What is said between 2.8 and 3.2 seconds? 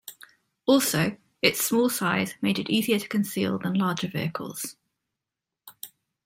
to